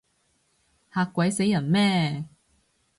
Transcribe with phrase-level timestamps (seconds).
[0.95, 2.25] 嚇鬼死人咩？